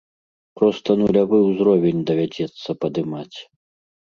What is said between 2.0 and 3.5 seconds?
давядзецца падымаць.